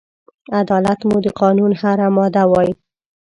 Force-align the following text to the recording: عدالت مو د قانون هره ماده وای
عدالت 0.59 0.99
مو 1.07 1.17
د 1.25 1.27
قانون 1.39 1.71
هره 1.81 2.07
ماده 2.15 2.43
وای 2.51 2.69